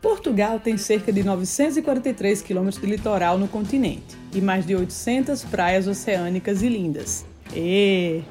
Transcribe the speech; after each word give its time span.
Portugal 0.00 0.60
tem 0.60 0.76
cerca 0.76 1.12
de 1.12 1.22
943 1.24 2.42
quilômetros 2.42 2.80
de 2.80 2.88
litoral 2.88 3.38
no 3.38 3.48
continente 3.48 4.16
e 4.32 4.40
mais 4.40 4.66
de 4.66 4.74
800 4.74 5.44
praias 5.44 5.86
oceânicas 5.88 6.62
e 6.62 6.68
lindas. 6.68 7.24
E 7.54 8.22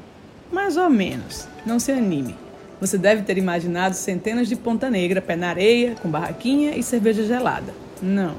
mais 0.51 0.78
ou 0.78 0.89
menos, 0.89 1.47
não 1.65 1.79
se 1.79 1.91
anime. 1.91 2.36
Você 2.79 2.97
deve 2.97 3.23
ter 3.23 3.38
imaginado 3.38 3.96
centenas 3.96 4.47
de 4.47 4.55
ponta 4.55 4.89
negra, 4.89 5.21
pé 5.21 5.36
na 5.36 5.49
areia, 5.49 5.96
com 5.96 6.09
barraquinha 6.09 6.75
e 6.78 6.83
cerveja 6.83 7.23
gelada. 7.23 7.73
Não, 8.01 8.35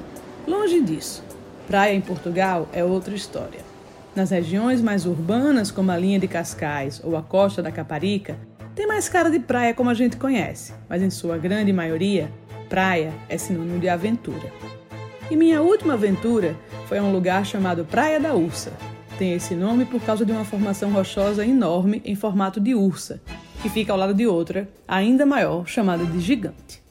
longe 0.47 0.81
disso. 0.81 1.23
Praia 1.67 1.93
em 1.93 2.01
Portugal 2.01 2.69
é 2.71 2.83
outra 2.83 3.13
história. 3.13 3.59
Nas 4.15 4.29
regiões 4.29 4.81
mais 4.81 5.05
urbanas, 5.05 5.69
como 5.69 5.91
a 5.91 5.97
linha 5.97 6.19
de 6.19 6.27
Cascais 6.27 7.01
ou 7.03 7.17
a 7.17 7.21
costa 7.21 7.61
da 7.61 7.71
Caparica, 7.71 8.37
tem 8.73 8.87
mais 8.87 9.09
cara 9.09 9.29
de 9.29 9.39
praia 9.39 9.73
como 9.73 9.89
a 9.89 9.93
gente 9.93 10.17
conhece, 10.17 10.73
mas 10.87 11.01
em 11.01 11.09
sua 11.09 11.37
grande 11.37 11.73
maioria, 11.73 12.31
praia 12.69 13.13
é 13.29 13.37
sinônimo 13.37 13.79
de 13.79 13.89
aventura. 13.89 14.51
E 15.29 15.35
minha 15.35 15.61
última 15.61 15.93
aventura 15.93 16.55
foi 16.87 16.97
a 16.97 17.03
um 17.03 17.11
lugar 17.11 17.45
chamado 17.45 17.85
Praia 17.85 18.19
da 18.19 18.33
Ursa. 18.33 18.71
Tem 19.17 19.33
esse 19.33 19.55
nome 19.55 19.85
por 19.85 20.01
causa 20.01 20.25
de 20.25 20.31
uma 20.31 20.45
formação 20.45 20.91
rochosa 20.91 21.45
enorme 21.45 22.01
em 22.05 22.15
formato 22.15 22.59
de 22.59 22.75
ursa, 22.75 23.21
que 23.61 23.69
fica 23.69 23.91
ao 23.91 23.97
lado 23.97 24.13
de 24.13 24.27
outra, 24.27 24.69
ainda 24.87 25.25
maior, 25.25 25.67
chamada 25.67 26.05
de 26.05 26.19
Gigante. 26.19 26.81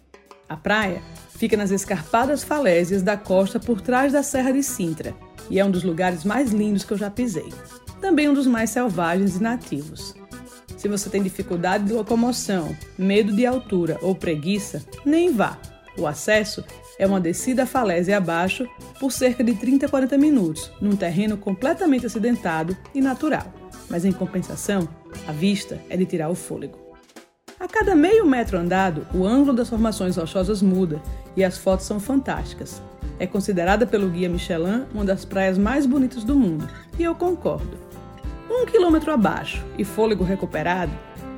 A 0.48 0.56
praia 0.56 1.00
fica 1.30 1.56
nas 1.56 1.70
escarpadas 1.70 2.42
falésias 2.42 3.02
da 3.02 3.16
costa 3.16 3.61
por 3.61 3.80
trás 3.80 4.12
da 4.12 4.22
Serra 4.22 4.52
de 4.52 4.62
Sintra 4.62 5.14
e 5.50 5.58
é 5.58 5.64
um 5.64 5.70
dos 5.70 5.83
lugares 5.83 6.24
mais 6.24 6.52
lindos 6.52 6.84
que 6.84 6.92
eu 6.92 6.98
já 6.98 7.11
pisei. 7.11 7.52
Também 8.00 8.28
um 8.28 8.34
dos 8.34 8.47
mais 8.47 8.70
selvagens 8.70 9.36
e 9.36 9.42
nativos. 9.42 10.14
Se 10.77 10.88
você 10.88 11.08
tem 11.08 11.22
dificuldade 11.22 11.84
de 11.84 11.92
locomoção, 11.92 12.77
medo 12.98 13.34
de 13.34 13.47
altura 13.47 13.98
ou 14.02 14.14
preguiça, 14.14 14.84
nem 15.05 15.33
vá. 15.33 15.58
O 15.98 16.06
acesso 16.06 16.64
é 16.98 17.06
uma 17.06 17.20
descida 17.20 17.66
falésia 17.66 18.16
abaixo 18.16 18.68
por 19.00 19.11
cerca 19.11 19.42
de 19.42 19.55
30 19.55 19.86
a 19.86 19.89
40 19.89 20.19
minutos, 20.19 20.70
num 20.80 20.97
terreno 20.97 21.36
completamente 21.36 22.06
acidentado 22.06 22.77
e 22.94 23.00
natural. 23.00 23.52
Mas 23.89 24.05
em 24.05 24.12
compensação, 24.12 24.89
a 25.27 25.33
vista 25.33 25.80
é 25.89 25.97
de 25.97 26.05
tirar 26.05 26.28
o 26.28 26.34
fôlego. 26.34 26.78
A 27.58 27.67
cada 27.67 27.94
meio 27.94 28.27
metro 28.27 28.58
andado, 28.58 29.06
o 29.14 29.24
ângulo 29.24 29.55
das 29.55 29.70
formações 29.70 30.17
rochosas 30.17 30.61
muda 30.61 31.00
e 31.36 31.42
as 31.42 31.56
fotos 31.56 31.86
são 31.86 31.98
fantásticas. 31.98 32.83
É 33.19 33.27
considerada 33.27 33.86
pelo 33.86 34.11
guia 34.11 34.28
Michelin 34.28 34.84
uma 34.92 35.05
das 35.05 35.24
praias 35.24 35.56
mais 35.56 35.86
bonitas 35.86 36.22
do 36.22 36.34
mundo, 36.34 36.69
e 36.98 37.02
eu 37.02 37.14
concordo. 37.14 37.78
Um 38.50 38.67
quilômetro 38.67 39.11
abaixo 39.11 39.64
e 39.78 39.84
fôlego 39.84 40.22
recuperado, 40.22 40.92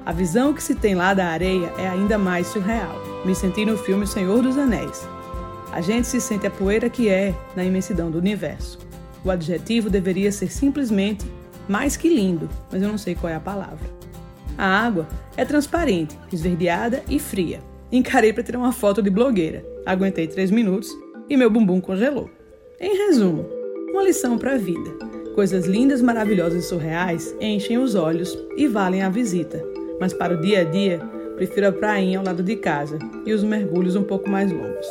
a 0.04 0.12
visão 0.12 0.52
que 0.52 0.62
se 0.62 0.74
tem 0.74 0.94
lá 0.94 1.14
da 1.14 1.26
areia 1.26 1.72
é 1.78 1.86
ainda 1.86 2.18
mais 2.18 2.48
surreal. 2.48 3.07
Me 3.24 3.34
senti 3.34 3.64
no 3.64 3.76
filme 3.76 4.06
Senhor 4.06 4.42
dos 4.42 4.56
Anéis. 4.56 5.06
A 5.72 5.80
gente 5.80 6.06
se 6.06 6.20
sente 6.20 6.46
a 6.46 6.50
poeira 6.50 6.88
que 6.88 7.08
é 7.08 7.34
na 7.54 7.64
imensidão 7.64 8.10
do 8.10 8.18
universo. 8.18 8.78
O 9.24 9.30
adjetivo 9.30 9.90
deveria 9.90 10.30
ser 10.30 10.50
simplesmente 10.50 11.26
mais 11.68 11.96
que 11.96 12.08
lindo, 12.08 12.48
mas 12.70 12.80
eu 12.80 12.88
não 12.88 12.96
sei 12.96 13.14
qual 13.14 13.32
é 13.32 13.36
a 13.36 13.40
palavra. 13.40 13.90
A 14.56 14.66
água 14.66 15.06
é 15.36 15.44
transparente, 15.44 16.16
esverdeada 16.32 17.02
e 17.08 17.18
fria. 17.18 17.60
Encarei 17.90 18.32
para 18.32 18.42
tirar 18.42 18.58
uma 18.58 18.72
foto 18.72 19.02
de 19.02 19.10
blogueira. 19.10 19.64
Aguentei 19.84 20.26
três 20.26 20.50
minutos 20.50 20.88
e 21.28 21.36
meu 21.36 21.50
bumbum 21.50 21.80
congelou. 21.80 22.30
Em 22.80 22.96
resumo, 23.06 23.46
uma 23.90 24.02
lição 24.02 24.38
para 24.38 24.54
a 24.54 24.58
vida. 24.58 24.90
Coisas 25.34 25.66
lindas, 25.66 26.00
maravilhosas 26.00 26.64
e 26.64 26.68
surreais 26.68 27.34
enchem 27.40 27.78
os 27.78 27.94
olhos 27.94 28.36
e 28.56 28.66
valem 28.66 29.02
a 29.02 29.08
visita. 29.08 29.62
Mas 30.00 30.12
para 30.12 30.34
o 30.34 30.40
dia 30.40 30.60
a 30.60 30.64
dia, 30.64 31.00
prefiro 31.38 31.68
a 31.68 31.72
prainha 31.72 32.18
ao 32.18 32.24
lado 32.24 32.42
de 32.42 32.56
casa 32.56 32.98
e 33.24 33.32
os 33.32 33.44
mergulhos 33.44 33.94
um 33.94 34.02
pouco 34.02 34.28
mais 34.28 34.50
longos. 34.50 34.86